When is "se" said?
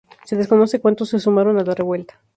0.25-0.35, 1.09-1.19